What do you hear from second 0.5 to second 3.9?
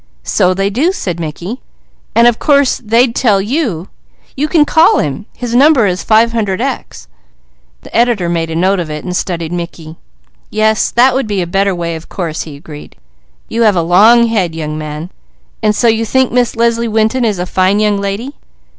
they do," said Mickey. "And of course they'd tell you.